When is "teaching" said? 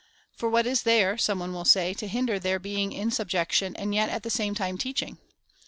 4.79-5.19